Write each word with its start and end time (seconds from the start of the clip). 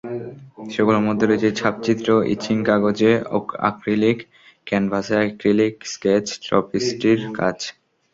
সেগুলোর 0.71 1.05
মধ্যে 1.07 1.25
রয়েছে 1.25 1.49
ছাপচিত্র, 1.59 2.07
ইচিং, 2.33 2.57
কাগজে 2.67 3.11
অ্যাক্রিলিক, 3.61 4.17
ক্যানভাসে 4.67 5.15
অ্যাক্রিলিক, 5.19 5.73
স্কেচ, 5.93 6.25
ট্র্যাপিস্টির 6.45 7.19
কাজ। 7.37 7.57